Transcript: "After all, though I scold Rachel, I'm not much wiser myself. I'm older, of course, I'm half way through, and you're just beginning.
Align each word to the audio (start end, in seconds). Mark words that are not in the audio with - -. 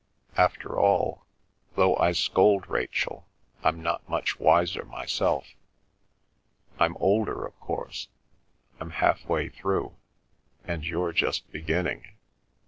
"After 0.35 0.79
all, 0.79 1.27
though 1.75 1.95
I 1.97 2.13
scold 2.13 2.67
Rachel, 2.67 3.27
I'm 3.63 3.83
not 3.83 4.09
much 4.09 4.39
wiser 4.39 4.83
myself. 4.83 5.53
I'm 6.79 6.97
older, 6.97 7.45
of 7.45 7.53
course, 7.59 8.07
I'm 8.79 8.89
half 8.89 9.23
way 9.27 9.49
through, 9.49 9.95
and 10.65 10.83
you're 10.83 11.11
just 11.13 11.51
beginning. 11.51 12.15